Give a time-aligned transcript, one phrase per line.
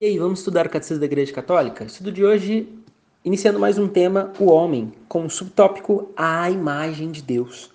[0.00, 1.82] E aí, vamos estudar o Catecismo da Igreja Católica?
[1.82, 2.72] Estudo de hoje,
[3.24, 7.72] iniciando mais um tema, o homem, com o subtópico a imagem de Deus.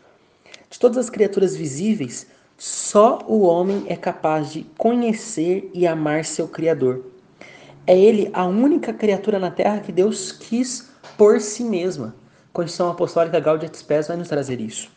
[0.69, 2.25] De todas as criaturas visíveis,
[2.57, 7.03] só o homem é capaz de conhecer e amar seu Criador.
[7.85, 12.15] É ele a única criatura na Terra que Deus quis por si mesma.
[12.51, 14.89] A Constituição Apostólica Gaudium et Spes vai nos trazer isso.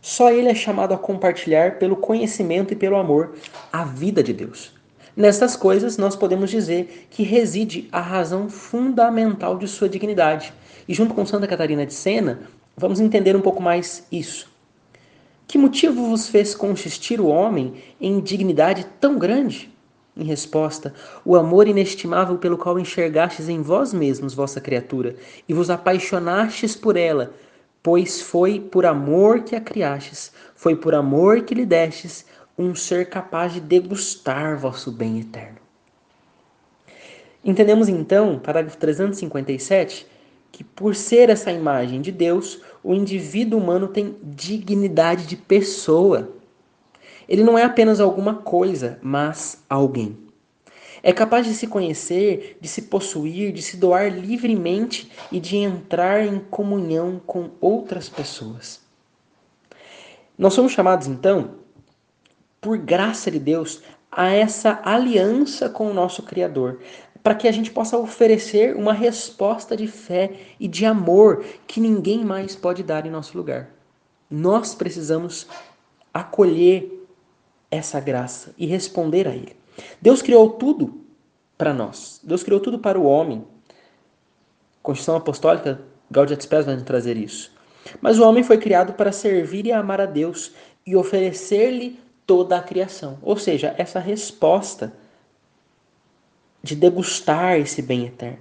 [0.00, 3.34] Só ele é chamado a compartilhar pelo conhecimento e pelo amor
[3.70, 4.72] a vida de Deus.
[5.16, 10.52] Nestas coisas, nós podemos dizer que reside a razão fundamental de sua dignidade.
[10.88, 12.40] E junto com Santa Catarina de Sena,
[12.76, 14.52] vamos entender um pouco mais isso.
[15.46, 19.72] Que motivo vos fez consistir o homem em dignidade tão grande?
[20.16, 20.92] Em resposta,
[21.24, 25.16] o amor inestimável pelo qual enxergastes em vós mesmos vossa criatura
[25.48, 27.34] e vos apaixonastes por ela,
[27.82, 32.24] pois foi por amor que a criastes, foi por amor que lhe destes
[32.56, 35.58] um ser capaz de degustar vosso bem eterno.
[37.44, 40.06] Entendemos então, parágrafo 357,
[40.50, 46.30] que por ser essa imagem de Deus, o indivíduo humano tem dignidade de pessoa.
[47.28, 50.16] Ele não é apenas alguma coisa, mas alguém.
[51.02, 56.24] É capaz de se conhecer, de se possuir, de se doar livremente e de entrar
[56.24, 58.80] em comunhão com outras pessoas.
[60.38, 61.63] Nós somos chamados então
[62.64, 66.80] por graça de Deus, a essa aliança com o nosso Criador,
[67.22, 72.24] para que a gente possa oferecer uma resposta de fé e de amor que ninguém
[72.24, 73.68] mais pode dar em nosso lugar.
[74.30, 75.46] Nós precisamos
[76.12, 77.06] acolher
[77.70, 79.54] essa graça e responder a Ele.
[80.00, 81.02] Deus criou tudo
[81.58, 82.18] para nós.
[82.24, 83.44] Deus criou tudo para o homem.
[84.82, 87.52] Constituição Apostólica, Gaudium et Spes vai trazer isso.
[88.00, 90.52] Mas o homem foi criado para servir e amar a Deus
[90.86, 93.18] e oferecer-lhe toda a criação.
[93.22, 94.92] Ou seja, essa resposta
[96.62, 98.38] de degustar esse bem eterno.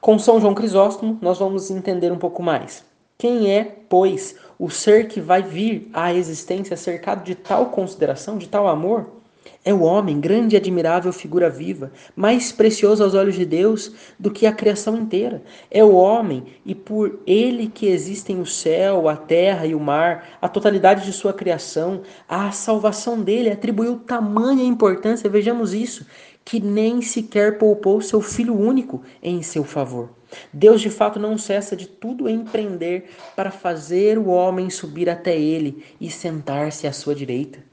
[0.00, 2.84] Com São João Crisóstomo, nós vamos entender um pouco mais.
[3.18, 8.48] Quem é, pois, o ser que vai vir à existência cercado de tal consideração, de
[8.48, 9.19] tal amor?
[9.62, 14.30] É o homem, grande e admirável figura viva, mais precioso aos olhos de Deus do
[14.30, 15.42] que a criação inteira.
[15.70, 20.38] É o homem, e por ele que existem o céu, a terra e o mar,
[20.40, 26.06] a totalidade de sua criação, a salvação dele atribuiu tamanha importância, vejamos isso,
[26.42, 30.08] que nem sequer poupou seu filho único em seu favor.
[30.50, 35.84] Deus de fato não cessa de tudo empreender para fazer o homem subir até ele
[36.00, 37.69] e sentar-se à sua direita.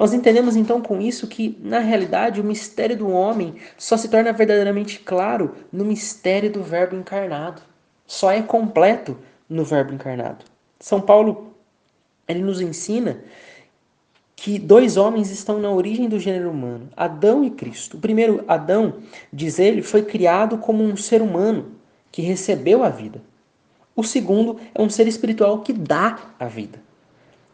[0.00, 4.32] Nós entendemos então com isso que, na realidade, o mistério do homem só se torna
[4.32, 7.60] verdadeiramente claro no mistério do Verbo encarnado.
[8.06, 10.46] Só é completo no Verbo encarnado.
[10.78, 11.52] São Paulo
[12.26, 13.22] ele nos ensina
[14.34, 17.98] que dois homens estão na origem do gênero humano, Adão e Cristo.
[17.98, 19.00] O primeiro, Adão,
[19.30, 21.72] diz ele, foi criado como um ser humano
[22.10, 23.20] que recebeu a vida.
[23.94, 26.80] O segundo é um ser espiritual que dá a vida.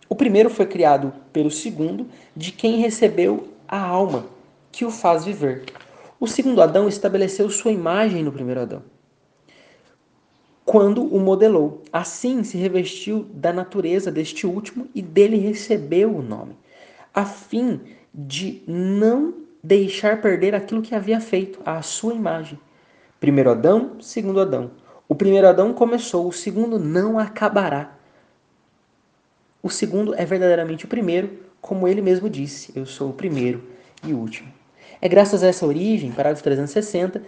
[0.08, 2.06] O primeiro foi criado pelo segundo,
[2.36, 4.26] de quem recebeu a alma,
[4.70, 5.64] que o faz viver.
[6.18, 8.82] O segundo Adão estabeleceu sua imagem no primeiro Adão,
[10.64, 11.82] quando o modelou.
[11.92, 16.56] Assim se revestiu da natureza deste último e dele recebeu o nome,
[17.12, 17.80] a fim
[18.14, 22.58] de não deixar perder aquilo que havia feito, a sua imagem.
[23.18, 24.70] Primeiro Adão, segundo Adão.
[25.08, 27.95] O primeiro Adão começou, o segundo não acabará.
[29.66, 33.64] O segundo é verdadeiramente o primeiro, como ele mesmo disse: Eu sou o primeiro
[34.06, 34.48] e o último.
[35.02, 37.20] É graças a essa origem, parágrafo 360,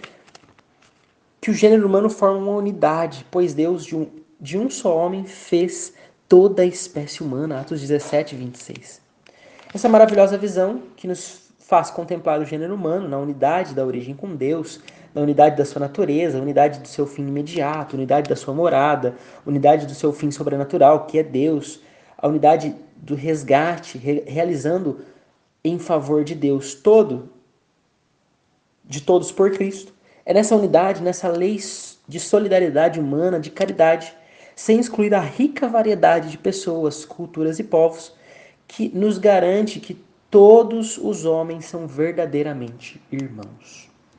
[1.40, 4.06] que o gênero humano forma uma unidade, pois Deus, de um,
[4.40, 5.92] de um só homem, fez
[6.28, 7.58] toda a espécie humana.
[7.58, 9.00] Atos 17, 26.
[9.74, 14.36] Essa maravilhosa visão que nos faz contemplar o gênero humano na unidade da origem com
[14.36, 14.78] Deus,
[15.12, 19.86] na unidade da sua natureza, unidade do seu fim imediato, unidade da sua morada, unidade
[19.86, 21.80] do seu fim sobrenatural, que é Deus,
[22.18, 25.00] a unidade do resgate, re realizando
[25.64, 27.30] em favor de Deus todo,
[28.84, 29.94] de todos por Cristo.
[30.26, 31.58] É nessa unidade, nessa lei
[32.06, 34.12] de solidariedade humana, de caridade,
[34.56, 38.12] sem excluir a rica variedade de pessoas, culturas e povos,
[38.66, 39.96] que nos garante que
[40.30, 43.88] todos os homens são verdadeiramente irmãos.